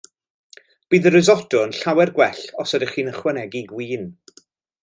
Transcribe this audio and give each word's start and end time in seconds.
Bydd 0.93 1.07
y 1.09 1.11
risotto 1.15 1.61
yn 1.67 1.75
llawer 1.81 2.13
gwell 2.17 2.41
os 2.65 2.75
ydych 2.79 2.97
chi'n 2.97 3.15
ychwanegu 3.15 3.63
gwin. 3.75 4.13